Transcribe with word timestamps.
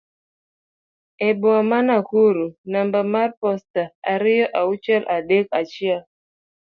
e 1.27 1.29
boma 1.41 1.61
ma 1.69 1.79
Nakuru 1.87 2.45
namba 2.71 2.99
mar 3.13 3.29
posta 3.41 3.81
ariyo 4.13 4.45
auchiel 4.59 5.03
adek 5.17 5.45
achiel 5.59 6.01